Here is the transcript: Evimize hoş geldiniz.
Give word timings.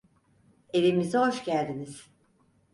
Evimize 0.73 1.17
hoş 1.17 1.43
geldiniz. 1.45 2.09